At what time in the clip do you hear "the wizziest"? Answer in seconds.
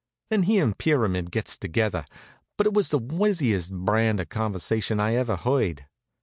2.89-3.71